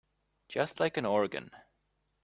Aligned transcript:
Just 0.47 0.79
like 0.79 0.97
an 0.97 1.05
organ. 1.05 1.51